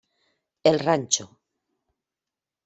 El 0.69 0.79
Rancho. 0.79 1.25